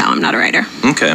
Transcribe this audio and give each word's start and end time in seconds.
No, 0.00 0.06
I'm 0.06 0.20
not 0.20 0.34
a 0.34 0.38
writer. 0.38 0.66
Okay. 0.84 1.14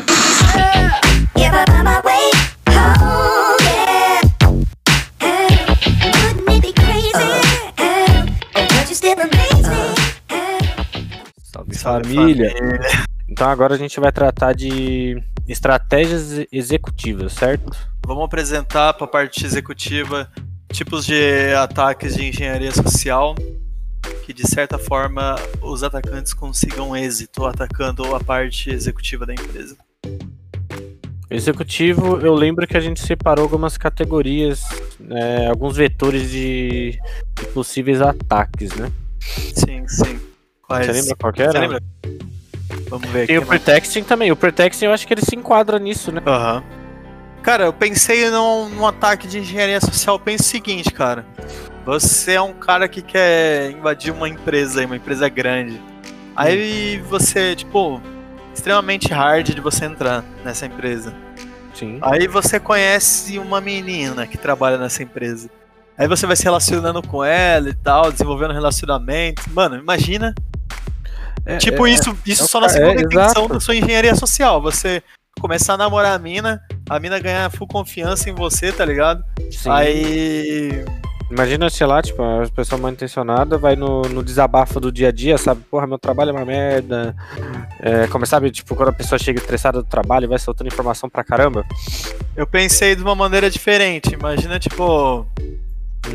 Salve, 11.43 11.77
família. 11.77 12.53
Então 13.27 13.49
agora 13.49 13.75
a 13.75 13.77
gente 13.77 13.99
vai 13.99 14.13
tratar 14.13 14.53
de 14.53 15.21
estratégias 15.45 16.47
executivas, 16.49 17.33
certo? 17.33 17.75
Vamos 18.07 18.23
apresentar 18.23 18.93
para 18.93 19.05
a 19.05 19.09
parte 19.09 19.45
executiva 19.45 20.31
tipos 20.71 21.05
de 21.05 21.53
ataques 21.53 22.15
de 22.15 22.29
engenharia 22.29 22.71
social 22.71 23.35
que 24.25 24.33
de 24.33 24.47
certa 24.47 24.79
forma 24.79 25.35
os 25.61 25.83
atacantes 25.83 26.33
consigam 26.33 26.95
êxito 26.95 27.45
atacando 27.45 28.15
a 28.15 28.19
parte 28.19 28.71
executiva 28.71 29.23
da 29.25 29.33
empresa. 29.33 29.77
Executivo, 31.29 32.17
eu 32.17 32.33
lembro 32.33 32.65
que 32.65 32.75
a 32.75 32.79
gente 32.79 32.99
separou 33.01 33.43
algumas 33.43 33.77
categorias, 33.77 34.63
né, 34.99 35.47
alguns 35.47 35.75
vetores 35.77 36.29
de, 36.29 36.99
de 37.35 37.45
possíveis 37.53 38.01
ataques, 38.01 38.73
né? 38.75 38.91
Sim, 39.19 39.87
sim. 39.87 40.19
Quais? 40.61 40.87
Você 40.87 40.91
lembra 40.93 41.15
qual 41.15 41.33
Você 41.35 41.43
era? 41.43 41.59
lembra? 41.59 41.83
Vamos 42.89 43.09
ver 43.09 43.19
aqui. 43.23 43.27
Tem 43.27 43.37
o 43.37 43.41
mano. 43.41 43.49
Pretexting 43.49 44.03
também. 44.03 44.31
O 44.31 44.35
Pretexting 44.35 44.85
eu 44.85 44.91
acho 44.91 45.05
que 45.05 45.13
ele 45.13 45.21
se 45.21 45.35
enquadra 45.35 45.77
nisso, 45.77 46.11
né? 46.11 46.21
Aham. 46.25 46.63
Cara, 47.43 47.65
eu 47.65 47.73
pensei 47.73 48.29
num, 48.31 48.69
num 48.69 48.87
ataque 48.87 49.27
de 49.27 49.39
engenharia 49.39 49.79
social. 49.79 50.19
Pensa 50.19 50.43
o 50.43 50.47
seguinte, 50.47 50.91
cara. 50.91 51.25
Você 51.85 52.33
é 52.33 52.41
um 52.41 52.53
cara 52.53 52.87
que 52.87 53.01
quer 53.01 53.69
invadir 53.69 54.11
uma 54.11 54.27
empresa 54.27 54.79
aí, 54.79 54.85
uma 54.85 54.95
empresa 54.95 55.29
grande. 55.29 55.79
Aí 56.35 56.97
você, 57.07 57.55
tipo, 57.55 58.01
extremamente 58.53 59.13
hard 59.13 59.53
de 59.53 59.61
você 59.61 59.85
entrar 59.85 60.23
nessa 60.43 60.65
empresa. 60.65 61.13
Sim. 61.73 61.99
Aí 62.01 62.27
você 62.27 62.59
conhece 62.59 63.37
uma 63.37 63.61
menina 63.61 64.25
que 64.25 64.37
trabalha 64.37 64.77
nessa 64.77 65.03
empresa. 65.03 65.49
Aí 65.97 66.07
você 66.07 66.25
vai 66.25 66.35
se 66.35 66.43
relacionando 66.43 67.01
com 67.01 67.23
ela 67.23 67.69
e 67.69 67.73
tal, 67.73 68.11
desenvolvendo 68.11 68.53
relacionamento. 68.53 69.43
Mano, 69.51 69.77
imagina. 69.77 70.33
É, 71.45 71.57
tipo, 71.57 71.85
é, 71.85 71.91
isso, 71.91 72.17
isso 72.25 72.43
é 72.43 72.47
só 72.47 72.59
na 72.59 72.67
segunda 72.67 73.01
é, 73.01 73.03
intenção 73.03 73.47
da 73.47 73.59
sua 73.59 73.75
engenharia 73.75 74.15
social. 74.15 74.61
Você 74.61 75.03
começar 75.39 75.75
a 75.75 75.77
namorar 75.77 76.15
a 76.15 76.19
mina, 76.19 76.61
a 76.89 76.99
mina 76.99 77.19
ganhar 77.19 77.49
full 77.51 77.67
confiança 77.67 78.29
em 78.29 78.33
você, 78.33 78.71
tá 78.71 78.83
ligado? 78.83 79.23
sim. 79.51 79.69
Aí. 79.69 80.83
Imagina, 81.29 81.69
sei 81.71 81.87
lá, 81.87 82.01
tipo, 82.01 82.21
a 82.21 82.47
pessoa 82.55 82.79
mal 82.79 82.91
intencionada 82.91 83.57
vai 83.57 83.75
no, 83.75 84.03
no 84.03 84.23
desabafo 84.23 84.79
do 84.79 84.91
dia 84.91 85.09
a 85.09 85.11
dia, 85.11 85.37
sabe? 85.37 85.61
Porra, 85.71 85.87
meu 85.87 85.97
trabalho 85.97 86.29
é 86.29 86.33
uma 86.33 86.45
merda. 86.45 87.15
É, 87.79 88.05
como 88.07 88.25
sabe, 88.25 88.51
tipo, 88.51 88.75
quando 88.75 88.89
a 88.89 88.93
pessoa 88.93 89.17
chega 89.17 89.39
estressada 89.39 89.81
do 89.81 89.87
trabalho 89.87 90.25
e 90.25 90.27
vai 90.27 90.37
soltando 90.37 90.67
informação 90.67 91.09
pra 91.09 91.23
caramba. 91.23 91.65
Eu 92.35 92.45
pensei 92.45 92.95
de 92.95 93.01
uma 93.01 93.15
maneira 93.15 93.49
diferente. 93.49 94.13
Imagina, 94.13 94.59
tipo. 94.59 95.25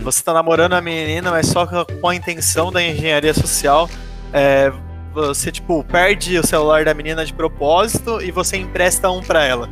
Você 0.03 0.23
tá 0.23 0.33
namorando 0.33 0.75
a 0.75 0.81
menina, 0.81 1.33
mas 1.33 1.49
só 1.49 1.67
com 1.67 2.09
a 2.09 2.15
intenção 2.15 2.71
da 2.71 2.81
engenharia 2.81 3.35
social. 3.35 3.91
É, 4.33 4.73
você, 5.13 5.51
tipo, 5.51 5.83
perde 5.83 6.39
o 6.39 6.47
celular 6.47 6.85
da 6.85 6.95
menina 6.95 7.25
de 7.25 7.35
propósito 7.35 8.23
e 8.23 8.31
você 8.31 8.57
empresta 8.57 9.11
um 9.11 9.21
pra 9.21 9.45
ela. 9.45 9.69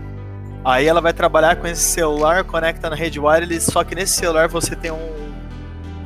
Aí 0.64 0.86
ela 0.86 1.00
vai 1.00 1.12
trabalhar 1.12 1.56
com 1.56 1.66
esse 1.68 1.82
celular, 1.82 2.42
conecta 2.42 2.90
na 2.90 2.96
rede 2.96 3.20
wireless, 3.20 3.70
só 3.70 3.84
que 3.84 3.94
nesse 3.94 4.14
celular 4.14 4.48
você 4.48 4.74
tem 4.74 4.90
um, 4.90 5.27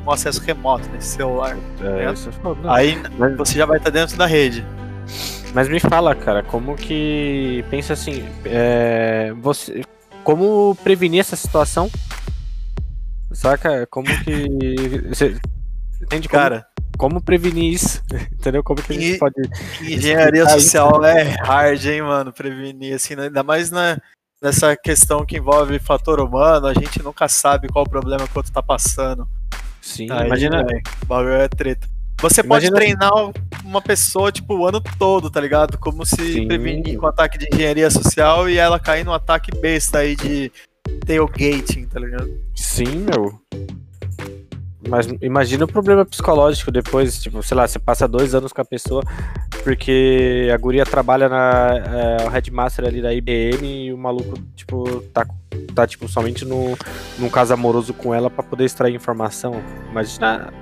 um 0.06 0.10
acesso 0.10 0.40
remoto 0.42 0.88
nesse 0.90 1.08
celular. 1.16 1.56
É, 1.80 2.04
É. 2.04 2.12
isso 2.12 2.28
é. 2.30 2.68
Aí 2.68 3.00
Mas- 3.18 3.36
você 3.36 3.58
já 3.58 3.66
vai 3.66 3.78
estar 3.78 3.90
dentro 3.90 4.16
da 4.16 4.26
rede. 4.26 4.64
Mas 5.54 5.68
me 5.68 5.78
fala, 5.80 6.14
cara, 6.14 6.42
como 6.42 6.74
que. 6.76 7.64
Pensa 7.70 7.92
assim, 7.92 8.24
é, 8.44 9.32
você. 9.40 9.82
Como 10.24 10.74
prevenir 10.82 11.20
essa 11.20 11.36
situação? 11.36 11.90
Saca? 13.32 13.86
Como 13.90 14.06
que. 14.24 14.46
Você 15.12 15.36
entende 16.02 16.28
como, 16.28 16.40
Cara, 16.42 16.66
como 16.98 17.20
prevenir 17.22 17.72
isso? 17.72 18.02
Entendeu? 18.32 18.62
Como 18.62 18.80
que 18.82 18.92
a 18.92 18.94
gente 18.94 19.14
E- 19.14 19.18
pode. 19.18 19.34
engenharia 19.82 20.42
explicar 20.42 20.56
isso? 20.58 20.60
social 20.70 21.04
é 21.04 21.22
hard, 21.42 21.84
hein, 21.86 22.02
mano, 22.02 22.32
prevenir, 22.32 22.94
assim, 22.94 23.14
né? 23.16 23.24
ainda 23.24 23.42
mais 23.42 23.70
na, 23.70 23.98
nessa 24.42 24.76
questão 24.76 25.24
que 25.26 25.36
envolve 25.38 25.78
fator 25.78 26.20
humano, 26.20 26.66
a 26.66 26.74
gente 26.74 27.02
nunca 27.02 27.26
sabe 27.28 27.68
qual 27.68 27.84
o 27.84 27.88
problema 27.90 28.26
que 28.26 28.34
o 28.34 28.38
outro 28.38 28.52
tá 28.52 28.62
passando. 28.62 29.26
Sim, 29.82 30.06
Aí, 30.10 30.26
imagina. 30.26 30.64
velho, 30.64 30.80
o 31.02 31.06
bagulho 31.06 31.34
é 31.34 31.48
treta. 31.48 31.86
Você 32.20 32.40
pode 32.42 32.66
Imagina- 32.68 32.76
treinar 32.76 33.32
uma 33.64 33.82
pessoa, 33.82 34.30
tipo, 34.30 34.54
o 34.56 34.64
ano 34.66 34.80
todo, 34.96 35.28
tá 35.28 35.40
ligado? 35.40 35.76
Como 35.76 36.06
se 36.06 36.34
Sim. 36.34 36.46
prevenir 36.46 36.96
com 36.96 37.06
ataque 37.06 37.36
de 37.36 37.48
engenharia 37.52 37.90
social 37.90 38.48
e 38.48 38.56
ela 38.58 38.78
cair 38.78 39.04
num 39.04 39.12
ataque 39.12 39.50
besta 39.60 39.98
aí 39.98 40.14
de 40.14 40.52
tailgating, 41.04 41.86
tá 41.86 41.98
ligado? 41.98 42.30
Sim, 42.54 43.06
meu. 43.10 43.40
Mas 44.88 45.06
imagina 45.20 45.64
o 45.64 45.68
problema 45.68 46.04
psicológico 46.04 46.70
depois, 46.70 47.22
tipo, 47.22 47.42
sei 47.42 47.56
lá, 47.56 47.68
você 47.68 47.78
passa 47.78 48.08
dois 48.08 48.34
anos 48.34 48.52
com 48.52 48.60
a 48.60 48.64
pessoa 48.64 49.02
porque 49.62 50.50
a 50.52 50.56
guria 50.56 50.84
trabalha 50.84 51.28
na 51.28 51.70
é, 51.76 52.28
headmaster 52.28 52.84
ali 52.84 53.00
da 53.00 53.14
IBM 53.14 53.86
e 53.86 53.92
o 53.92 53.98
maluco, 53.98 54.34
tipo, 54.56 55.00
tá, 55.12 55.24
tá 55.74 55.86
tipo, 55.86 56.08
somente 56.08 56.44
no, 56.44 56.76
num 57.18 57.28
caso 57.28 57.54
amoroso 57.54 57.94
com 57.94 58.12
ela 58.12 58.28
pra 58.28 58.42
poder 58.42 58.64
extrair 58.64 58.94
informação. 58.94 59.62
Imagina 59.90 60.52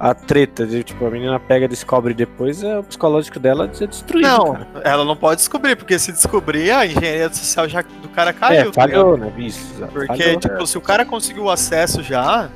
a 0.00 0.14
treta, 0.14 0.66
de, 0.66 0.82
tipo, 0.82 1.06
a 1.06 1.10
menina 1.10 1.38
pega, 1.38 1.68
descobre 1.68 2.12
depois, 2.12 2.64
é, 2.64 2.78
o 2.78 2.82
psicológico 2.82 3.38
dela 3.38 3.70
é 3.80 3.86
destruído. 3.86 4.26
Não, 4.26 4.54
cara. 4.54 4.82
ela 4.82 5.04
não 5.04 5.14
pode 5.14 5.36
descobrir, 5.36 5.76
porque 5.76 5.96
se 5.98 6.10
descobrir, 6.10 6.72
a 6.72 6.84
engenharia 6.84 7.32
social 7.32 7.68
já 7.68 7.82
do 7.82 8.08
cara 8.08 8.32
caiu. 8.32 8.62
É, 8.62 8.64
tá 8.64 8.72
falhou, 8.72 9.16
né? 9.16 9.32
Isso, 9.38 9.74
Porque, 9.92 10.06
falhou. 10.06 10.40
tipo, 10.40 10.66
se 10.66 10.76
o 10.76 10.80
cara 10.80 11.04
conseguiu 11.04 11.44
o 11.44 11.50
acesso 11.50 12.02
já, 12.02 12.50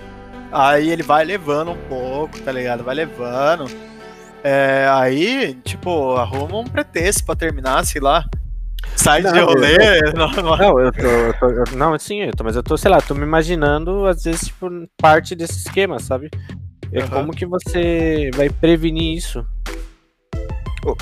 aí 0.52 0.90
ele 0.90 1.02
vai 1.02 1.24
levando 1.24 1.72
um 1.72 1.76
pouco, 1.88 2.40
tá 2.40 2.52
ligado? 2.52 2.82
Vai 2.84 2.94
levando. 2.94 3.66
É, 4.44 4.86
aí, 4.90 5.54
tipo, 5.64 6.14
arruma 6.16 6.58
um 6.58 6.64
pretexto 6.64 7.24
pra 7.24 7.34
terminar, 7.34 7.84
sei 7.84 8.00
lá. 8.00 8.24
Sai 8.94 9.20
de 9.22 9.30
Não, 9.32 9.44
rolê. 9.46 9.76
não- 10.14 10.30
não- 10.30 10.56
Não, 10.56 10.80
eu 10.80 10.92
tô, 10.92 11.00
eu 11.06 11.34
tô- 11.38 11.50
eu- 11.50 11.64
não, 11.76 11.98
sim, 11.98 12.22
eu 12.22 12.30
tô, 12.32 12.44
mas 12.44 12.54
eu 12.56 12.62
tô, 12.62 12.76
sei 12.76 12.90
lá, 12.90 13.00
tô 13.00 13.14
me 13.14 13.22
imaginando, 13.22 14.06
às 14.06 14.22
vezes, 14.22 14.46
tipo, 14.46 14.68
parte 14.96 15.34
desse 15.34 15.58
esquema, 15.58 15.98
sabe? 15.98 16.30
É 16.92 17.00
Aham. 17.00 17.08
como 17.10 17.32
que 17.32 17.44
você 17.44 18.30
vai 18.36 18.48
prevenir 18.48 19.16
isso? 19.16 19.44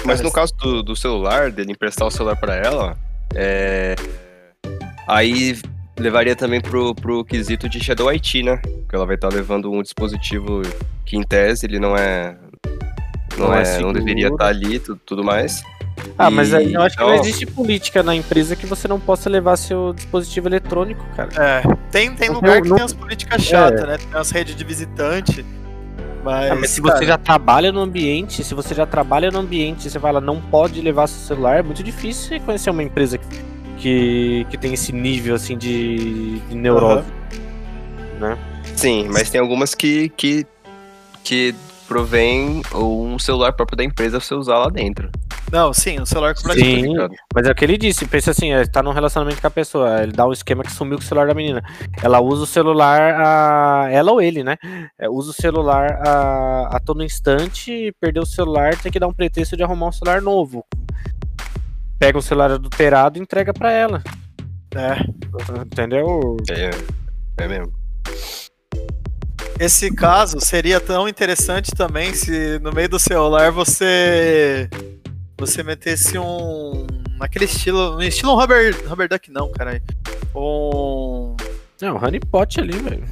Mas 0.06 0.22
no 0.22 0.32
caso 0.32 0.54
do, 0.56 0.82
do 0.82 0.96
celular, 0.96 1.50
dele 1.50 1.72
emprestar 1.72 2.08
o 2.08 2.10
celular 2.10 2.36
pra 2.36 2.56
ela, 2.56 2.96
é... 3.34 3.94
aí 5.06 5.58
levaria 5.98 6.34
também 6.36 6.60
pro, 6.60 6.94
pro 6.94 7.24
quesito 7.24 7.68
de 7.68 7.82
Shadow 7.82 8.08
IT, 8.12 8.42
né? 8.42 8.56
Porque 8.58 8.94
ela 8.96 9.06
vai 9.06 9.14
estar 9.14 9.28
levando 9.32 9.70
um 9.70 9.82
dispositivo 9.82 10.62
que, 11.04 11.16
em 11.16 11.22
tese, 11.22 11.66
ele 11.66 11.78
não 11.78 11.96
é. 11.96 12.36
Não, 13.36 13.48
Não 13.48 13.54
é 13.54 13.62
é, 13.62 13.64
não 13.64 13.64
seguro. 13.64 13.98
deveria 13.98 14.28
estar 14.28 14.46
ali 14.46 14.76
e 14.76 14.78
tudo, 14.78 15.00
tudo 15.04 15.24
mais. 15.24 15.62
Ah, 16.18 16.30
mas 16.30 16.54
aí 16.54 16.72
eu 16.74 16.82
acho 16.82 16.96
que 16.96 17.02
não 17.02 17.10
então- 17.14 17.24
existe 17.24 17.46
política 17.46 18.02
na 18.02 18.14
empresa 18.14 18.54
que 18.54 18.66
você 18.66 18.86
não 18.86 19.00
possa 19.00 19.28
levar 19.28 19.56
seu 19.56 19.92
dispositivo 19.92 20.46
eletrônico, 20.48 21.04
cara. 21.16 21.30
É, 21.36 21.62
tem, 21.90 22.14
tem 22.14 22.28
Não- 22.28 22.36
lugar 22.36 22.62
que 22.62 22.68
não- 22.68 22.76
tem 22.76 22.82
umas 22.84 22.92
políticas 22.92 23.42
chatas, 23.42 23.86
né? 23.86 23.96
Tem 23.98 24.08
umas 24.08 24.30
redes 24.30 24.54
de 24.54 24.62
visitante. 24.64 25.44
Mas, 26.22 26.50
Ah, 26.50 26.54
mas 26.54 26.70
se 26.70 26.80
cara, 26.80 26.96
você 26.98 27.06
já 27.06 27.18
trabalha 27.18 27.70
no 27.72 27.80
ambiente, 27.80 28.42
se 28.44 28.54
você 28.54 28.74
já 28.74 28.86
trabalha 28.86 29.30
no 29.30 29.40
ambiente 29.40 29.86
e 29.86 29.90
você 29.90 29.98
fala 30.00 30.20
não 30.20 30.40
pode 30.40 30.80
levar 30.80 31.06
seu 31.06 31.18
celular, 31.26 31.58
é 31.58 31.62
muito 31.62 31.82
difícil 31.82 32.28
você 32.28 32.40
conhecer 32.40 32.70
uma 32.70 32.82
empresa 32.82 33.18
que, 33.18 33.26
que, 33.78 34.46
que 34.50 34.58
tem 34.58 34.74
esse 34.74 34.92
nível 34.92 35.34
assim 35.34 35.56
de, 35.56 36.38
de 36.40 36.54
neurose. 36.54 37.08
Né? 38.18 38.38
Sim, 38.76 39.08
mas 39.10 39.30
tem 39.30 39.40
algumas 39.40 39.74
que, 39.74 40.08
que, 40.10 40.46
que 41.22 41.54
provém 41.86 42.62
um 42.74 43.18
celular 43.18 43.52
próprio 43.52 43.76
da 43.76 43.84
empresa 43.84 44.18
pra 44.18 44.26
você 44.26 44.34
usar 44.34 44.58
lá 44.58 44.68
dentro. 44.68 45.10
Não, 45.52 45.72
sim, 45.72 46.00
o 46.00 46.06
celular 46.06 46.34
completamente. 46.34 46.80
Sim, 46.80 46.92
ligado? 46.92 47.14
mas 47.32 47.46
é 47.46 47.50
o 47.50 47.54
que 47.54 47.64
ele 47.64 47.76
disse, 47.76 48.06
pensa 48.06 48.30
assim, 48.32 48.52
é, 48.52 48.66
tá 48.66 48.82
num 48.82 48.90
relacionamento 48.90 49.40
com 49.40 49.46
a 49.46 49.50
pessoa, 49.50 50.02
ele 50.02 50.12
dá 50.12 50.26
um 50.26 50.32
esquema 50.32 50.64
que 50.64 50.72
sumiu 50.72 50.98
com 50.98 51.04
o 51.04 51.06
celular 51.06 51.28
da 51.28 51.34
menina. 51.34 51.62
Ela 52.02 52.20
usa 52.20 52.42
o 52.42 52.46
celular, 52.46 53.14
a, 53.14 53.88
ela 53.90 54.10
ou 54.10 54.20
ele, 54.20 54.42
né? 54.42 54.56
É, 54.98 55.08
usa 55.08 55.30
o 55.30 55.34
celular 55.34 56.00
a, 56.04 56.76
a 56.76 56.80
todo 56.80 57.04
instante, 57.04 57.94
perdeu 58.00 58.22
o 58.22 58.26
celular, 58.26 58.76
tem 58.76 58.90
que 58.90 58.98
dar 58.98 59.06
um 59.06 59.12
pretexto 59.12 59.56
de 59.56 59.62
arrumar 59.62 59.88
um 59.88 59.92
celular 59.92 60.20
novo. 60.20 60.64
Pega 61.98 62.18
um 62.18 62.22
celular 62.22 62.50
adulterado 62.52 63.18
e 63.18 63.22
entrega 63.22 63.52
pra 63.52 63.70
ela, 63.72 64.02
É. 64.74 64.96
entendeu? 65.62 66.36
É, 66.50 66.70
é 67.42 67.48
mesmo. 67.48 67.72
Esse 69.58 69.94
caso 69.94 70.40
seria 70.40 70.80
tão 70.80 71.08
interessante 71.08 71.70
também 71.72 72.12
se 72.12 72.58
no 72.58 72.72
meio 72.72 72.88
do 72.88 72.98
celular 72.98 73.52
você 73.52 74.68
você 75.38 75.62
metesse 75.62 76.18
um 76.18 76.86
naquele 77.18 77.44
estilo, 77.44 77.96
um 77.96 78.02
estilo 78.02 78.34
Robert, 78.34 78.76
Robert 78.88 79.08
Duck 79.08 79.30
não, 79.30 79.50
caralho. 79.52 79.80
Um 80.34 81.36
Não, 81.80 81.96
honeypot 81.96 82.60
ali, 82.60 82.76
velho. 82.78 83.04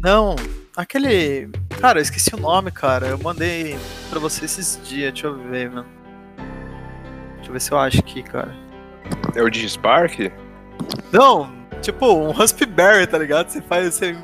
não, 0.00 0.34
Aquele. 0.76 1.48
Cara, 1.80 1.98
eu 2.00 2.02
esqueci 2.02 2.34
o 2.34 2.38
nome, 2.38 2.70
cara. 2.70 3.06
Eu 3.06 3.18
mandei 3.18 3.78
pra 4.10 4.18
você 4.20 4.44
esses 4.44 4.78
dias. 4.86 5.10
Deixa 5.14 5.26
eu 5.28 5.34
ver, 5.48 5.70
mano. 5.70 5.86
Deixa 7.46 7.48
eu 7.48 7.52
ver 7.52 7.60
se 7.60 7.72
eu 7.72 7.78
acho 7.78 7.98
aqui, 8.00 8.22
cara. 8.24 8.52
É 9.36 9.42
o 9.42 9.48
DigiSpark? 9.48 10.32
Não, 11.12 11.48
tipo, 11.80 12.06
um 12.12 12.32
Raspberry, 12.32 13.06
tá 13.06 13.18
ligado? 13.18 13.48
Você 13.50 13.62
faz. 13.62 13.94
Você 13.94 14.16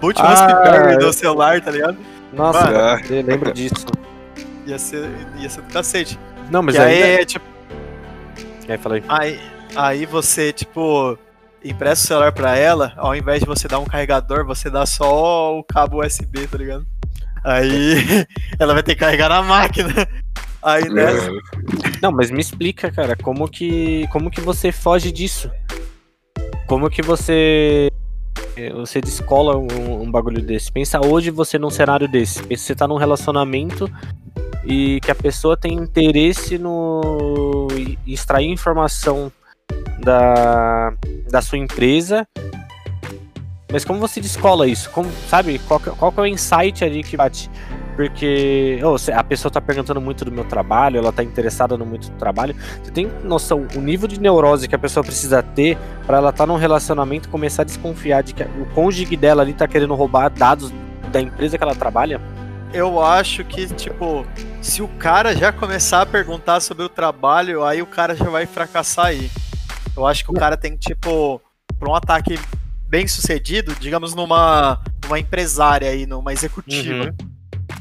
boot 0.00 0.16
o 0.20 0.24
Ah, 0.24 0.28
Raspberry 0.28 0.92
eu- 0.94 0.98
do 1.00 1.12
celular, 1.12 1.60
tá 1.60 1.70
ligado? 1.72 1.96
Nossa, 2.32 2.70
Mano. 2.70 3.04
eu 3.10 3.22
lembro 3.24 3.52
disso. 3.52 3.84
Ia 4.64 4.78
ser, 4.78 5.08
ia 5.38 5.48
ser 5.50 5.62
do 5.62 5.72
cacete. 5.72 6.18
Não, 6.50 6.62
mas 6.62 6.76
e 6.76 6.78
aí, 6.78 7.02
aí. 7.02 7.12
é, 7.14 7.24
tipo, 7.24 7.44
Aí 8.68 8.78
falei. 8.78 9.02
aí, 9.08 9.40
aí 9.74 10.06
você, 10.06 10.52
tipo, 10.52 11.18
empresta 11.64 12.04
o 12.04 12.08
celular 12.08 12.32
pra 12.32 12.56
ela, 12.56 12.92
ao 12.96 13.16
invés 13.16 13.40
de 13.40 13.46
você 13.46 13.66
dar 13.66 13.78
um 13.80 13.84
carregador, 13.86 14.44
você 14.46 14.70
dá 14.70 14.86
só 14.86 15.58
o 15.58 15.64
cabo 15.64 16.04
USB, 16.04 16.46
tá 16.46 16.56
ligado? 16.58 16.86
Aí 17.42 17.94
ela 18.58 18.74
vai 18.74 18.82
ter 18.82 18.94
que 18.94 19.00
carregar 19.00 19.28
na 19.30 19.42
máquina. 19.42 20.06
Aí 20.62 20.88
nessa. 20.88 21.30
Não, 22.02 22.12
mas 22.12 22.30
me 22.30 22.40
explica, 22.40 22.90
cara, 22.90 23.16
como 23.16 23.48
que, 23.48 24.06
como 24.08 24.30
que 24.30 24.40
você 24.40 24.72
foge 24.72 25.12
disso? 25.12 25.50
Como 26.66 26.90
que 26.90 27.02
você 27.02 27.88
você 28.74 29.00
descola 29.00 29.56
um, 29.56 30.02
um 30.02 30.10
bagulho 30.10 30.42
desse? 30.42 30.72
Pensa 30.72 31.00
hoje 31.04 31.30
você 31.30 31.58
num 31.58 31.70
cenário 31.70 32.08
desse. 32.08 32.42
Pensa 32.42 32.64
você 32.64 32.74
tá 32.74 32.88
num 32.88 32.96
relacionamento 32.96 33.88
e 34.64 35.00
que 35.00 35.10
a 35.10 35.14
pessoa 35.14 35.56
tem 35.56 35.74
interesse 35.74 36.58
no 36.58 37.68
em 37.72 37.96
extrair 38.06 38.50
informação 38.50 39.30
da, 40.00 40.92
da 41.30 41.40
sua 41.40 41.58
empresa. 41.58 42.26
Mas 43.70 43.84
como 43.84 44.00
você 44.00 44.20
descola 44.20 44.66
isso? 44.66 44.90
Como, 44.90 45.10
sabe, 45.28 45.58
qual, 45.60 45.78
qual 45.78 46.10
que 46.10 46.20
é 46.20 46.22
o 46.22 46.26
insight 46.26 46.84
ali 46.84 47.02
que 47.02 47.16
bate? 47.16 47.50
Porque 47.98 48.78
se 48.96 49.10
a 49.10 49.24
pessoa 49.24 49.50
tá 49.50 49.60
perguntando 49.60 50.00
muito 50.00 50.24
do 50.24 50.30
meu 50.30 50.44
trabalho, 50.44 50.98
ela 50.98 51.10
tá 51.10 51.20
interessada 51.20 51.76
no 51.76 51.84
muito 51.84 52.08
do 52.08 52.16
trabalho. 52.16 52.54
Você 52.80 52.92
tem 52.92 53.10
noção 53.24 53.66
o 53.74 53.80
nível 53.80 54.06
de 54.06 54.20
neurose 54.20 54.68
que 54.68 54.74
a 54.76 54.78
pessoa 54.78 55.02
precisa 55.02 55.42
ter 55.42 55.76
pra 56.06 56.18
ela 56.18 56.30
estar 56.30 56.46
num 56.46 56.54
relacionamento 56.54 57.28
e 57.28 57.32
começar 57.32 57.62
a 57.62 57.64
desconfiar 57.64 58.22
de 58.22 58.34
que 58.34 58.44
o 58.44 58.66
cônjuge 58.72 59.16
dela 59.16 59.42
ali 59.42 59.52
tá 59.52 59.66
querendo 59.66 59.96
roubar 59.96 60.30
dados 60.30 60.72
da 61.10 61.20
empresa 61.20 61.58
que 61.58 61.64
ela 61.64 61.74
trabalha? 61.74 62.20
Eu 62.72 63.02
acho 63.02 63.42
que, 63.42 63.66
tipo, 63.66 64.24
se 64.62 64.80
o 64.80 64.86
cara 64.86 65.34
já 65.34 65.50
começar 65.50 66.02
a 66.02 66.06
perguntar 66.06 66.60
sobre 66.60 66.84
o 66.84 66.88
trabalho, 66.88 67.64
aí 67.64 67.82
o 67.82 67.86
cara 67.86 68.14
já 68.14 68.30
vai 68.30 68.46
fracassar 68.46 69.06
aí. 69.06 69.28
Eu 69.96 70.06
acho 70.06 70.24
que 70.24 70.30
o 70.30 70.34
cara 70.34 70.56
tem 70.56 70.76
que, 70.76 70.90
tipo, 70.90 71.42
pra 71.76 71.90
um 71.90 71.96
ataque 71.96 72.38
bem 72.88 73.08
sucedido, 73.08 73.74
digamos 73.74 74.14
numa, 74.14 74.80
numa 75.02 75.18
empresária 75.18 75.90
aí, 75.90 76.06
numa 76.06 76.32
executiva. 76.32 77.06
Uhum. 77.06 77.27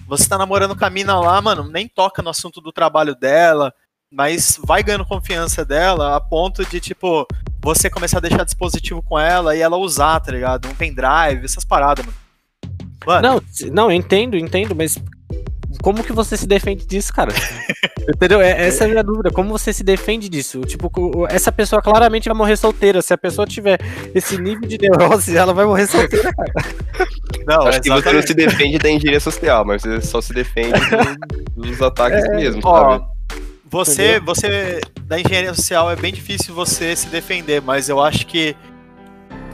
Você 0.07 0.27
tá 0.27 0.37
namorando 0.37 0.75
com 0.75 0.85
a 0.85 0.89
mina 0.89 1.19
lá, 1.19 1.41
mano, 1.41 1.67
nem 1.69 1.87
toca 1.87 2.21
no 2.21 2.29
assunto 2.29 2.61
do 2.61 2.71
trabalho 2.71 3.13
dela, 3.13 3.73
mas 4.11 4.59
vai 4.65 4.81
ganhando 4.81 5.05
confiança 5.05 5.65
dela 5.65 6.15
a 6.15 6.21
ponto 6.21 6.65
de, 6.65 6.79
tipo, 6.79 7.27
você 7.61 7.89
começar 7.89 8.17
a 8.19 8.21
deixar 8.21 8.45
dispositivo 8.45 9.01
com 9.01 9.19
ela 9.19 9.55
e 9.55 9.59
ela 9.61 9.77
usar, 9.77 10.19
tá 10.21 10.31
ligado? 10.31 10.67
Um 10.67 10.73
pendrive, 10.73 11.43
essas 11.43 11.65
paradas, 11.65 12.05
mano. 12.05 12.17
Mano, 13.05 13.21
Não, 13.21 13.71
não, 13.71 13.91
eu 13.91 13.95
entendo, 13.97 14.37
entendo, 14.37 14.75
mas 14.75 14.97
como 15.81 16.03
que 16.03 16.11
você 16.13 16.35
se 16.35 16.47
defende 16.47 16.85
disso, 16.85 17.13
cara? 17.13 17.31
Entendeu? 18.07 18.41
É- 18.41 18.67
essa 18.67 18.83
é 18.83 18.87
a 18.87 18.89
minha 18.89 19.03
dúvida. 19.03 19.29
Como 19.31 19.49
você 19.49 19.71
se 19.71 19.83
defende 19.83 20.27
disso? 20.29 20.61
Tipo, 20.61 20.89
essa 21.29 21.51
pessoa 21.51 21.81
claramente 21.81 22.27
vai 22.27 22.37
morrer 22.37 22.57
solteira. 22.57 23.01
Se 23.01 23.13
a 23.13 23.17
pessoa 23.17 23.45
tiver 23.45 23.79
esse 24.15 24.37
nível 24.37 24.67
de 24.67 24.77
neurose, 24.77 25.37
ela 25.37 25.53
vai 25.53 25.65
morrer 25.65 25.87
solteira, 25.87 26.33
cara. 26.33 26.53
não, 27.47 27.67
Acho 27.67 27.81
que 27.81 27.87
você 27.87 27.89
não 27.89 27.97
exatamente. 28.19 28.27
se 28.27 28.33
defende 28.33 28.77
da 28.77 28.89
engenharia 28.89 29.19
social, 29.19 29.65
mas 29.65 29.81
você 29.81 30.01
só 30.01 30.21
se 30.21 30.33
defende 30.33 30.73
do- 31.55 31.63
dos 31.63 31.81
ataques 31.81 32.29
mesmo, 32.35 32.61
Ó, 32.63 32.91
sabe? 32.99 33.05
você, 33.69 34.19
você 34.19 34.81
da 35.03 35.19
engenharia 35.19 35.53
social 35.53 35.89
é 35.89 35.95
bem 35.95 36.13
difícil 36.13 36.53
você 36.53 36.95
se 36.95 37.07
defender, 37.07 37.61
mas 37.61 37.89
eu 37.89 38.01
acho 38.01 38.27
que 38.27 38.55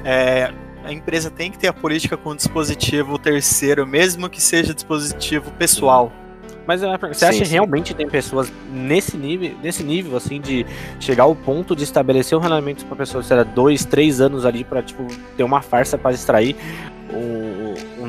é, 0.03 0.51
a 0.83 0.91
empresa 0.91 1.29
tem 1.29 1.49
que 1.51 1.57
ter 1.57 1.67
a 1.67 1.73
política 1.73 2.17
com 2.17 2.35
dispositivo 2.35 3.17
terceiro, 3.17 3.87
mesmo 3.87 4.29
que 4.29 4.41
seja 4.41 4.73
dispositivo 4.73 5.51
pessoal. 5.51 6.11
Mas 6.65 6.81
eu- 6.81 6.89
você 6.97 7.13
Sim, 7.13 7.25
acha 7.25 7.39
que 7.39 7.45
sim. 7.45 7.53
realmente 7.53 7.93
tem 7.93 8.07
pessoas 8.07 8.51
nesse 8.71 9.17
nível, 9.17 9.53
nesse 9.61 9.83
nível, 9.83 10.15
assim, 10.15 10.39
de 10.39 10.65
chegar 10.99 11.23
ao 11.23 11.35
ponto 11.35 11.75
de 11.75 11.83
estabelecer 11.83 12.37
um 12.37 12.41
relacionamento 12.41 12.85
com 12.85 12.93
a 12.93 12.97
pessoa, 12.97 13.21
sei 13.21 13.35
lá, 13.37 13.43
dois, 13.43 13.83
três 13.83 14.21
anos 14.21 14.45
ali 14.45 14.63
pra, 14.63 14.81
tipo, 14.81 15.05
ter 15.35 15.43
uma 15.43 15.61
farsa 15.61 15.97
pra 15.97 16.11
extrair 16.11 16.55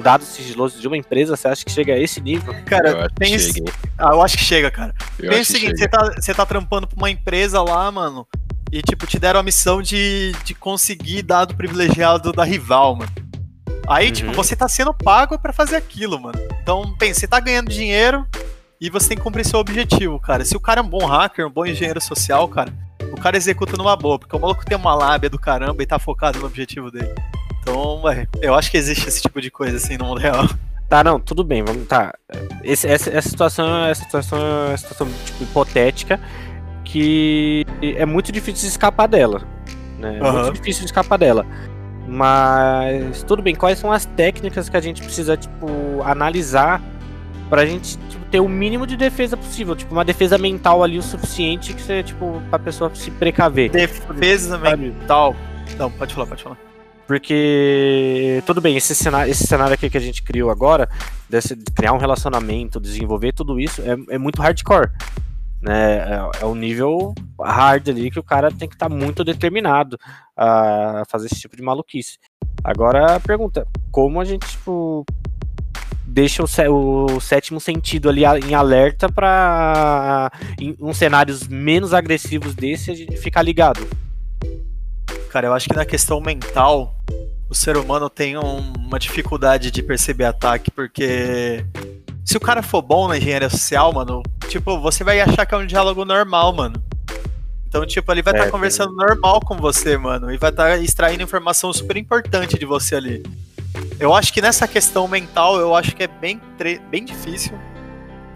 um, 0.05 0.11
um 0.11 0.13
dado 0.13 0.25
sigiloso 0.25 0.81
de 0.81 0.87
uma 0.87 0.97
empresa? 0.97 1.37
Você 1.37 1.49
acha 1.49 1.65
que 1.65 1.71
chega 1.71 1.95
a 1.95 1.99
esse 1.99 2.21
nível? 2.21 2.55
Cara, 2.67 2.91
Eu 2.91 3.01
acho 3.03 3.15
que 3.15 3.39
chega, 3.39 3.59
hein? 3.59 3.75
ah, 3.99 4.11
eu 4.13 4.23
acho 4.23 4.37
que 4.39 4.45
chega, 4.45 4.71
cara. 4.71 4.95
Eu 5.19 5.31
Pensa 5.31 5.53
o 5.53 5.55
que 5.55 5.61
seguinte, 5.61 5.79
você 5.79 5.89
tá, 5.89 6.13
você 6.17 6.35
tá 6.35 6.47
trampando 6.47 6.87
pra 6.87 6.97
uma 6.97 7.11
empresa 7.11 7.63
lá, 7.63 7.91
mano, 7.91 8.27
e 8.73 8.83
tipo, 8.83 9.07
te 9.07 9.19
deram 9.19 9.41
a 9.41 9.43
missão 9.43 9.81
de, 9.83 10.33
de 10.45 10.55
conseguir 10.55 11.23
dado 11.23 11.55
privilegiado 11.57 12.33
da 12.33 12.45
rival, 12.45 12.97
mano. 12.97 13.13
Aí, 13.87 14.07
Uhum. 14.07 14.13
tipo, 14.13 14.33
você 14.33 14.57
tá 14.57 14.67
sendo 14.69 14.95
pago 14.95 15.39
pra 15.39 15.53
fazer 15.53 15.77
aquilo, 15.77 16.19
mano. 16.21 16.39
Então, 16.63 16.95
pensa, 16.99 17.21
você 17.21 17.27
tá 17.29 17.39
ganhando 17.39 17.69
dinheiro 17.71 18.27
e 18.81 18.89
você 18.89 19.09
tem 19.09 19.17
que 19.19 19.23
cumprir 19.23 19.45
seu 19.45 19.61
objetivo, 19.61 20.19
cara. 20.19 20.45
Se 20.45 20.57
o 20.57 20.61
cara 20.61 20.81
é 20.81 20.83
um 20.83 20.89
bom 20.89 21.05
hacker, 21.05 21.47
um 21.47 21.51
bom 21.51 21.67
engenheiro 21.67 22.01
social, 22.01 22.49
cara, 22.49 22.73
o 23.13 23.21
cara 23.21 23.37
executa 23.37 23.77
numa 23.77 23.95
boa, 23.95 24.19
porque 24.19 24.35
o 24.35 24.41
maluco 24.41 24.65
tem 24.65 24.77
uma 24.77 24.95
lábia 24.95 25.29
do 25.29 25.39
caramba 25.39 25.83
e 25.83 25.87
tá 25.87 25.99
focado 25.99 26.39
no 26.39 26.47
objetivo 26.47 26.91
dele. 26.91 27.13
Então, 27.67 28.03
ué, 28.03 28.29
eu 28.43 28.55
acho 28.55 28.71
que 28.71 28.77
existe 28.77 29.09
esse 29.09 29.23
tipo 29.23 29.41
de 29.41 29.51
coisa 29.51 29.79
assim 29.79 29.97
no 29.97 30.05
mundo 30.05 30.21
real. 30.21 30.47
Tá, 30.87 31.03
não, 31.03 31.19
tudo 31.19 31.43
bem, 31.43 31.65
vamos, 31.65 31.89
tá. 31.89 32.13
Esse- 32.63 32.87
essa, 32.87 33.09
essa 33.09 33.27
situação, 33.29 33.87
essa 33.87 34.05
situação 34.05 34.39
é 34.39 34.69
uma 34.69 34.77
situação, 34.77 35.09
tipo, 35.25 35.43
hipotética 35.45 36.21
que 36.85 37.65
é 37.83 38.05
muito 38.05 38.31
difícil 38.31 38.69
escapar 38.69 39.09
dela, 39.09 39.43
né? 39.99 40.19
É 40.19 40.23
Aham. 40.23 40.43
muito 40.43 40.53
difícil 40.57 40.85
escapar 40.85 41.17
dela. 41.19 41.47
Mas, 42.07 43.23
tudo 43.23 43.41
bem, 43.43 43.55
quais 43.55 43.79
são 43.79 43.91
as 43.91 44.05
técnicas 44.05 44.69
que 44.69 44.77
a 44.77 44.81
gente 44.81 45.03
precisa, 45.03 45.37
tipo, 45.39 45.67
analisar 46.05 46.83
pra 47.49 47.65
gente 47.65 47.97
tipo, 48.11 48.25
ter 48.27 48.41
o 48.41 48.49
mínimo 48.49 48.87
de 48.87 48.95
defesa 48.97 49.39
possível? 49.39 49.75
Tipo, 49.75 49.95
uma 49.95 50.05
defesa 50.05 50.37
mental 50.37 50.83
ali 50.85 50.99
o 50.99 51.03
suficiente 51.03 51.73
que 51.73 51.81
você, 51.81 52.03
tipo, 52.03 52.43
pra 52.51 52.59
pessoa 52.59 52.95
se 52.95 53.11
precaver. 53.11 53.71
Defesa 53.71 54.59
mental. 54.59 55.35
Não, 55.79 55.91
pode 55.91 56.13
falar, 56.15 56.27
pode 56.27 56.43
falar. 56.43 56.59
Porque, 57.07 58.43
tudo 58.47 58.61
bem, 58.61 58.77
esse 58.77 58.95
cenário, 58.95 59.31
esse 59.31 59.47
cenário 59.47 59.75
aqui 59.75 59.91
que 59.91 59.99
a 59.99 60.01
gente 60.01 60.23
criou 60.23 60.51
agora, 60.51 60.89
desse, 61.29 61.55
de 61.55 61.65
criar 61.73 61.93
um 61.93 61.99
relacionamento, 61.99 62.81
desenvolver 62.81 63.33
tudo 63.33 63.61
isso, 63.61 63.83
é, 63.83 64.15
é 64.15 64.19
muito 64.19 64.41
hardcore. 64.41 64.91
Né? 65.61 65.97
É, 65.99 66.31
é 66.43 66.47
um 66.47 66.55
nível 66.55 67.15
hard 67.41 67.89
ali 67.89 68.11
que 68.11 68.19
o 68.19 68.23
cara 68.23 68.51
tem 68.51 68.69
que 68.69 68.75
estar 68.75 68.89
muito 68.89 69.23
determinado 69.25 69.99
a 70.37 71.03
fazer 71.09 71.27
esse 71.27 71.41
tipo 71.41 71.57
de 71.57 71.63
maluquice. 71.63 72.19
Agora 72.63 73.17
a 73.17 73.21
pergunta: 73.21 73.67
como 73.91 74.21
a 74.21 74.25
gente, 74.25 74.47
tipo, 74.47 75.05
deixa 76.07 76.43
o, 76.43 76.47
sé- 76.47 76.69
o 76.69 77.19
sétimo 77.21 77.61
sentido 77.61 78.09
ali 78.09 78.25
em 78.47 78.55
alerta 78.55 79.11
pra 79.11 80.31
em 80.61 80.77
uns 80.81 80.97
cenários 80.97 81.49
menos 81.49 81.93
agressivos 81.93 82.55
desse 82.55 82.91
a 82.91 82.95
gente 82.95 83.17
ficar 83.17 83.43
ligado? 83.43 83.87
Cara, 85.31 85.49
eu 85.49 85.53
acho 85.53 85.69
que 85.69 85.75
na 85.75 85.85
questão 85.85 86.21
mental, 86.21 86.94
o 87.55 87.57
ser 87.57 87.77
humano 87.77 88.11
tem 88.11 88.37
um- 88.37 88.73
uma 88.77 88.99
dificuldade 88.99 89.71
de 89.71 89.81
perceber 89.81 90.25
ataque, 90.25 90.73
porque 90.73 91.65
se 92.25 92.37
o 92.37 92.41
cara 92.41 92.63
for 92.65 92.83
bom 92.83 93.07
na 93.07 93.17
engenharia 93.17 93.49
social, 93.49 93.93
mano, 93.93 94.25
tipo, 94.49 94.81
você 94.81 95.05
vai 95.05 95.21
achar 95.21 95.47
que 95.47 95.55
é 95.55 95.59
um 95.59 95.65
diálogo 95.65 96.05
normal, 96.05 96.53
mano. 96.53 96.83
Então, 97.69 97.87
tipo, 97.87 98.11
ele 98.13 98.23
vai 98.23 98.35
estar 98.35 98.49
É, 98.49 98.51
conversando 98.51 98.93
normal 98.95 99.41
com 99.41 99.57
você, 99.57 99.97
mano, 99.97 100.33
e 100.33 100.37
vai 100.37 100.51
estar 100.51 100.77
extraindo 100.79 101.23
informação 101.23 101.73
super 101.73 101.97
importante 101.97 102.59
de 102.59 102.67
você 102.67 102.97
ali. 102.97 103.23
Eu 104.01 104.13
acho 104.13 104.33
que 104.33 104.43
nessa 104.43 104.67
questão 104.67 105.07
mental, 105.07 105.57
eu 105.57 105.77
acho 105.77 105.95
que 105.95 106.03
é 106.03 106.09
bem, 106.09 106.41
bem 106.91 107.05
difícil 107.05 107.57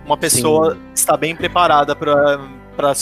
uma 0.06 0.16
pessoa 0.16 0.78
estar 0.94 1.16
bem 1.16 1.34
preparada 1.34 1.94
pra, 1.96 2.92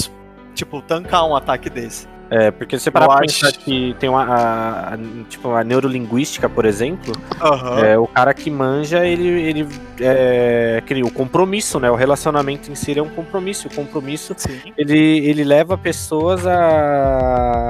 tipo, 0.55 0.81
tancar 0.81 1.27
um 1.27 1.37
ataque 1.37 1.69
desse. 1.69 2.09
É, 2.29 2.51
porque 2.51 2.77
você 2.79 2.91
parar 2.91 3.07
pra 3.07 3.19
pensar 3.21 3.53
que 3.53 3.95
tem 4.01 4.09
uma, 4.09 4.25
a, 4.25 4.95
a- 4.95 4.99
tipo, 5.29 5.51
a 5.53 5.63
neurolinguística, 5.63 6.49
por 6.49 6.65
exemplo, 6.65 7.13
Aham. 7.41 7.79
é, 7.79 7.97
o 7.99 8.07
cara 8.07 8.35
que 8.35 8.51
manja, 8.51 9.07
ele, 9.07 9.29
ele 9.29 9.69
é, 10.01 10.83
cria 10.85 11.05
o 11.05 11.11
compromisso, 11.11 11.79
né? 11.79 11.89
O 11.91 11.95
relacionamento 11.95 12.71
em 12.71 12.75
si 12.75 12.99
é 12.99 13.03
um 13.03 13.09
compromisso. 13.09 13.69
O 13.69 13.75
compromisso, 13.75 14.35
Sim. 14.37 14.61
ele, 14.77 14.99
ele 14.99 15.45
leva 15.45 15.79
pessoas 15.79 16.45
a, 16.47 17.69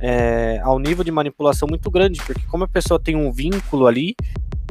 é, 0.00 0.60
ao 0.62 0.78
nível 0.78 1.04
de 1.04 1.10
manipulação 1.10 1.68
muito 1.68 1.90
grande, 1.90 2.22
porque 2.22 2.42
como 2.50 2.64
a 2.64 2.68
pessoa 2.68 2.98
tem 2.98 3.14
um 3.14 3.30
vínculo 3.30 3.86
ali, 3.86 4.14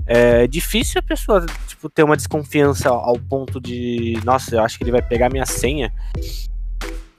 é 0.07 0.47
difícil 0.47 0.99
a 0.99 1.03
pessoa 1.03 1.45
tipo, 1.67 1.89
ter 1.89 2.01
uma 2.01 2.15
desconfiança 2.15 2.89
ao 2.89 3.19
ponto 3.19 3.59
de, 3.61 4.19
nossa, 4.25 4.55
eu 4.55 4.63
acho 4.63 4.77
que 4.77 4.83
ele 4.83 4.91
vai 4.91 5.01
pegar 5.01 5.29
minha 5.29 5.45
senha. 5.45 5.93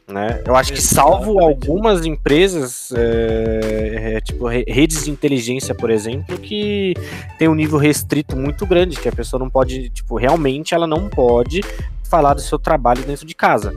Né? 0.08 0.42
Eu 0.46 0.56
acho 0.56 0.72
que 0.72 0.80
salvo 0.80 1.38
algumas 1.38 2.06
empresas, 2.06 2.90
é, 2.92 4.14
é, 4.14 4.20
tipo 4.22 4.48
re- 4.48 4.64
redes 4.66 5.04
de 5.04 5.10
inteligência, 5.10 5.74
por 5.74 5.90
exemplo, 5.90 6.38
que 6.38 6.94
tem 7.38 7.46
um 7.46 7.54
nível 7.54 7.78
restrito 7.78 8.34
muito 8.34 8.64
grande, 8.64 8.98
que 8.98 9.08
a 9.08 9.12
pessoa 9.12 9.38
não 9.38 9.50
pode, 9.50 9.90
tipo, 9.90 10.16
realmente 10.16 10.74
ela 10.74 10.86
não 10.86 11.10
pode 11.10 11.60
falar 12.08 12.32
do 12.32 12.40
seu 12.40 12.58
trabalho 12.58 13.04
dentro 13.04 13.26
de 13.26 13.34
casa. 13.34 13.74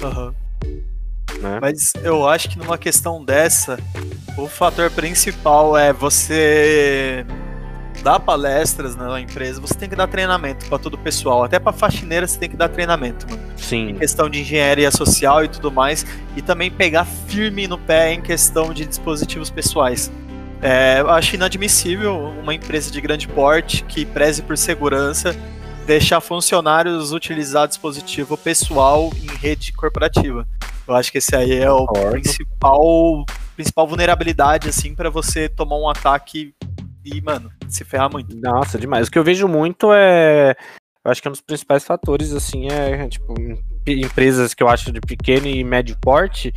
Aham. 0.00 0.32
Né? 1.40 1.58
Mas 1.60 1.92
eu 2.04 2.28
acho 2.28 2.48
que 2.48 2.56
numa 2.56 2.78
questão 2.78 3.24
dessa, 3.24 3.76
o 4.38 4.46
fator 4.46 4.90
principal 4.92 5.76
é 5.76 5.92
você 5.92 7.26
dar 8.02 8.20
palestras 8.20 8.94
na 8.94 9.20
empresa, 9.20 9.60
você 9.60 9.74
tem 9.74 9.88
que 9.88 9.96
dar 9.96 10.06
treinamento 10.06 10.66
para 10.66 10.78
todo 10.78 10.94
o 10.94 10.98
pessoal, 10.98 11.42
até 11.42 11.58
para 11.58 11.72
faxineira 11.72 12.28
você 12.28 12.38
tem 12.38 12.48
que 12.48 12.56
dar 12.56 12.68
treinamento, 12.68 13.28
mano. 13.28 13.42
Em 13.64 13.68
Sim, 13.68 13.94
questão 13.94 14.28
de 14.28 14.40
engenharia 14.40 14.90
social 14.90 15.44
e 15.44 15.48
tudo 15.48 15.70
mais, 15.70 16.04
e 16.36 16.42
também 16.42 16.70
pegar 16.70 17.04
firme 17.04 17.66
no 17.66 17.78
pé 17.78 18.12
em 18.12 18.20
questão 18.20 18.74
de 18.74 18.84
dispositivos 18.84 19.50
pessoais. 19.50 20.10
É, 20.60 21.00
eu 21.00 21.10
acho 21.10 21.34
inadmissível 21.34 22.16
uma 22.42 22.54
empresa 22.54 22.90
de 22.90 23.00
grande 23.00 23.28
porte 23.28 23.84
que 23.84 24.04
preze 24.04 24.42
por 24.42 24.56
segurança 24.56 25.36
deixar 25.86 26.20
funcionários 26.20 27.12
utilizar 27.12 27.68
dispositivo 27.68 28.36
pessoal 28.36 29.10
em 29.22 29.26
rede 29.36 29.72
corporativa. 29.72 30.46
Eu 30.86 30.94
acho 30.94 31.12
que 31.12 31.18
esse 31.18 31.34
aí 31.34 31.54
é 31.54 31.70
o 31.70 31.86
principal, 32.10 33.24
principal 33.54 33.86
vulnerabilidade 33.86 34.68
assim 34.68 34.94
para 34.94 35.10
você 35.10 35.48
tomar 35.48 35.76
um 35.76 35.88
ataque 35.88 36.54
e, 37.04 37.20
mano, 37.20 37.50
se 37.68 37.84
ferrar 37.84 38.10
muito. 38.10 38.34
Nossa, 38.36 38.78
demais. 38.78 39.08
O 39.08 39.10
que 39.10 39.18
eu 39.18 39.24
vejo 39.24 39.46
muito 39.46 39.92
é. 39.92 40.54
Eu 41.04 41.10
acho 41.10 41.20
que 41.20 41.28
um 41.28 41.32
dos 41.32 41.40
principais 41.40 41.84
fatores, 41.84 42.32
assim, 42.32 42.68
é, 42.70 43.06
tipo, 43.08 43.34
em- 43.38 43.60
empresas 44.00 44.54
que 44.54 44.62
eu 44.62 44.68
acho 44.68 44.90
de 44.90 45.00
pequeno 45.00 45.46
e 45.46 45.62
médio 45.62 45.96
porte, 46.00 46.52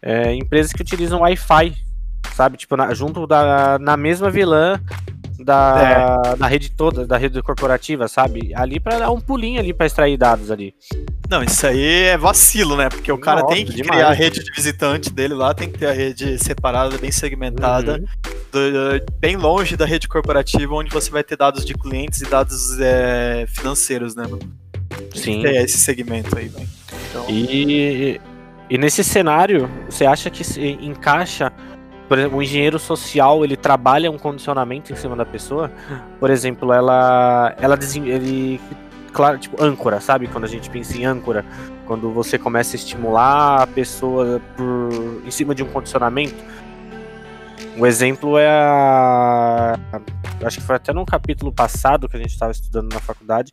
é, 0.00 0.32
empresas 0.34 0.72
que 0.72 0.80
utilizam 0.80 1.20
Wi-Fi, 1.20 1.74
sabe? 2.34 2.56
Tipo, 2.56 2.76
na- 2.76 2.94
junto 2.94 3.26
da, 3.26 3.78
na 3.78 3.96
mesma 3.96 4.30
vilã 4.30 4.80
da, 5.42 6.34
da 6.36 6.46
rede 6.46 6.70
toda, 6.70 7.06
da 7.06 7.16
rede 7.16 7.40
corporativa, 7.42 8.08
sabe? 8.08 8.52
Ali 8.54 8.78
pra 8.80 8.98
dar 8.98 9.10
um 9.10 9.20
pulinho 9.20 9.58
ali 9.60 9.72
pra 9.74 9.86
extrair 9.86 10.16
dados 10.16 10.50
ali. 10.50 10.74
Não, 11.30 11.42
isso 11.42 11.66
aí 11.66 12.04
é 12.04 12.16
vacilo, 12.18 12.76
né? 12.76 12.88
Porque 12.88 13.10
o 13.10 13.18
cara 13.18 13.40
Nossa, 13.40 13.54
tem 13.54 13.64
que 13.64 13.72
demais. 13.72 13.90
criar 13.90 14.08
a 14.08 14.12
rede 14.12 14.42
de 14.44 14.50
visitante 14.52 15.10
dele 15.10 15.34
lá, 15.34 15.54
tem 15.54 15.70
que 15.70 15.78
ter 15.78 15.86
a 15.86 15.92
rede 15.92 16.38
separada, 16.38 16.98
bem 16.98 17.10
segmentada, 17.10 17.94
Uhum. 17.98 18.04
do- 18.52 19.12
bem 19.18 19.36
longe 19.36 19.76
da 19.76 19.86
rede 19.86 20.06
corporativa, 20.08 20.74
onde 20.74 20.90
você 20.90 21.10
vai 21.10 21.24
ter 21.24 21.36
dados 21.36 21.64
de 21.64 21.74
clientes 21.74 22.20
e 22.20 22.24
dados 22.28 22.78
é, 22.80 23.46
financeiros, 23.48 24.14
né, 24.14 24.24
mano? 24.24 24.40
Sim. 25.14 25.42
Tem 25.42 25.56
esse 25.56 25.78
segmento 25.78 26.36
aí, 26.36 26.48
velho. 26.48 26.68
Então, 27.10 27.26
E, 27.28 28.20
e 28.68 28.78
nesse 28.78 29.02
cenário, 29.02 29.68
você 29.88 30.04
acha 30.04 30.28
que 30.30 30.44
se 30.44 30.60
encaixa, 30.82 31.50
por 32.12 32.18
exemplo, 32.18 32.38
o 32.40 32.42
engenheiro 32.42 32.78
social, 32.78 33.42
ele 33.42 33.56
trabalha 33.56 34.10
um 34.10 34.18
condicionamento 34.18 34.92
em 34.92 34.96
cima 34.96 35.16
da 35.16 35.24
pessoa? 35.24 35.72
Por 36.20 36.28
exemplo, 36.28 36.70
ela 36.70 37.54
ela 37.56 37.78
ele 38.04 38.60
claro, 39.14 39.38
tipo 39.38 39.56
âncora, 39.64 39.98
sabe? 39.98 40.26
Quando 40.26 40.44
a 40.44 40.46
gente 40.46 40.68
pensa 40.68 40.94
em 40.98 41.06
âncora, 41.06 41.42
quando 41.86 42.12
você 42.12 42.38
começa 42.38 42.76
a 42.76 42.78
estimular 42.78 43.62
a 43.62 43.66
pessoa 43.66 44.42
por 44.54 45.22
em 45.24 45.30
cima 45.30 45.54
de 45.54 45.62
um 45.62 45.68
condicionamento. 45.68 46.34
O 47.78 47.86
exemplo 47.86 48.36
é 48.36 48.46
a 48.46 49.78
acho 50.44 50.60
que 50.60 50.66
foi 50.66 50.76
até 50.76 50.92
num 50.92 51.06
capítulo 51.06 51.50
passado 51.50 52.10
que 52.10 52.16
a 52.18 52.20
gente 52.20 52.32
estava 52.32 52.52
estudando 52.52 52.92
na 52.92 53.00
faculdade 53.00 53.52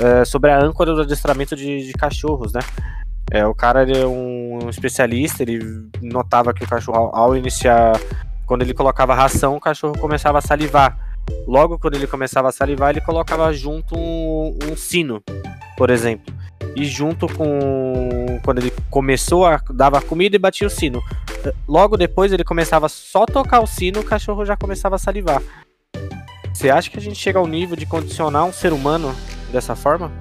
é, 0.00 0.24
sobre 0.24 0.52
a 0.52 0.62
âncora 0.62 0.94
do 0.94 1.00
adestramento 1.00 1.56
de, 1.56 1.84
de 1.84 1.92
cachorros, 1.94 2.52
né? 2.52 2.60
É, 3.32 3.46
o 3.46 3.54
cara 3.54 3.82
ele 3.82 3.98
é 3.98 4.06
um 4.06 4.68
especialista, 4.68 5.42
ele 5.42 5.88
notava 6.02 6.52
que 6.52 6.64
o 6.64 6.68
cachorro, 6.68 7.10
ao, 7.14 7.34
iniciar, 7.34 7.98
quando 8.44 8.60
ele 8.60 8.74
colocava 8.74 9.14
ração, 9.14 9.56
o 9.56 9.60
cachorro 9.60 9.96
começava 9.98 10.36
a 10.36 10.42
salivar. 10.42 10.98
Logo, 11.46 11.78
quando 11.78 11.94
ele 11.94 12.06
começava 12.06 12.50
a 12.50 12.52
salivar, 12.52 12.90
ele 12.90 13.00
colocava 13.00 13.50
junto 13.54 13.96
um, 13.96 14.58
um 14.70 14.76
sino, 14.76 15.22
por 15.78 15.88
exemplo. 15.88 16.34
E 16.76 16.84
junto 16.84 17.26
com. 17.26 18.38
Quando 18.44 18.58
ele 18.58 18.72
começou 18.90 19.46
a. 19.46 19.58
dava 19.70 20.02
comida 20.02 20.36
e 20.36 20.38
batia 20.38 20.66
o 20.66 20.70
sino. 20.70 21.02
Logo 21.66 21.96
depois 21.96 22.32
ele 22.32 22.44
começava 22.44 22.86
só 22.86 23.22
a 23.22 23.26
tocar 23.26 23.60
o 23.60 23.66
sino, 23.66 24.00
o 24.00 24.04
cachorro 24.04 24.44
já 24.44 24.58
começava 24.58 24.96
a 24.96 24.98
salivar. 24.98 25.42
Você 26.52 26.68
acha 26.68 26.90
que 26.90 26.98
a 26.98 27.02
gente 27.02 27.16
chega 27.16 27.38
ao 27.38 27.46
nível 27.46 27.76
de 27.76 27.86
condicionar 27.86 28.44
um 28.44 28.52
ser 28.52 28.74
humano 28.74 29.14
dessa 29.50 29.74
forma? 29.74 30.12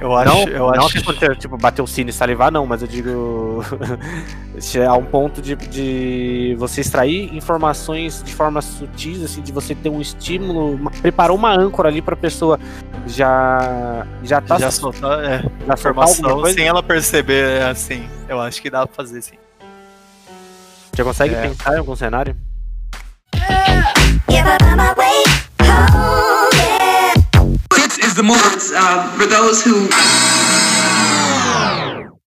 Eu 0.00 0.14
acho, 0.16 0.28
não, 0.28 0.48
eu 0.48 0.72
não 0.72 0.84
acho 0.84 0.92
que 0.92 0.98
aconteça, 0.98 1.34
tipo, 1.36 1.56
bater 1.56 1.82
o 1.82 1.86
sino 1.86 2.10
e 2.10 2.12
salivar, 2.12 2.50
não, 2.50 2.66
mas 2.66 2.82
eu 2.82 2.88
digo. 2.88 3.64
a 4.88 4.96
um 4.96 5.04
ponto 5.04 5.40
de, 5.42 5.56
de 5.56 6.54
você 6.58 6.80
extrair 6.80 7.34
informações 7.34 8.22
de 8.22 8.34
forma 8.34 8.60
sutis, 8.62 9.22
assim, 9.22 9.42
de 9.42 9.52
você 9.52 9.74
ter 9.74 9.88
um 9.88 10.00
estímulo, 10.00 10.74
uma, 10.74 10.90
preparar 10.90 11.34
uma 11.34 11.52
âncora 11.52 11.88
ali 11.88 12.02
pra 12.02 12.16
pessoa 12.16 12.58
já. 13.06 14.06
Já 14.22 14.40
tá. 14.40 14.58
já 14.58 14.70
soltar 14.70 15.24
é, 15.24 15.42
já 15.66 15.74
informação 15.74 16.44
sem 16.46 16.66
ela 16.66 16.82
perceber, 16.82 17.60
é, 17.60 17.64
assim. 17.64 18.08
Eu 18.28 18.40
acho 18.40 18.60
que 18.60 18.70
dá 18.70 18.86
pra 18.86 18.94
fazer, 18.94 19.22
sim. 19.22 19.36
Já 20.96 21.02
consegue 21.04 21.34
É. 21.34 21.42
pensar 21.42 21.74
em 21.74 21.78
algum 21.78 21.96
cenário? 21.96 22.36
If 23.34 24.46
I 24.46 24.56
find 24.58 24.76
my 24.76 25.23
the 28.14 28.22
moment 28.22 28.70
uh, 28.76 29.10
for 29.18 29.26
those 29.26 29.64
who 29.64 29.88